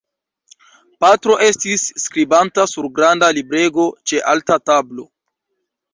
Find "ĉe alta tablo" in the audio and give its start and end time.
4.13-5.07